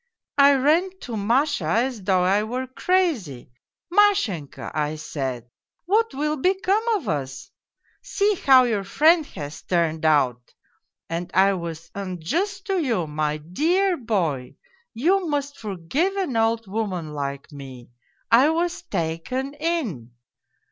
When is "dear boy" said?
13.37-14.55